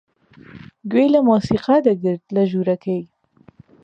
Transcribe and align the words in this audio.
گوێی 0.91 1.07
لە 1.13 1.19
مۆسیقا 1.27 1.77
دەگرت 1.87 2.23
لە 2.35 2.43
ژوورەکەی. 2.51 3.03